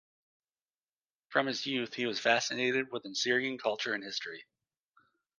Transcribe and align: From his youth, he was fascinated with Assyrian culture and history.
From 1.29 1.45
his 1.45 1.67
youth, 1.67 1.93
he 1.93 2.07
was 2.07 2.19
fascinated 2.19 2.91
with 2.91 3.05
Assyrian 3.05 3.59
culture 3.59 3.93
and 3.93 4.03
history. 4.03 4.45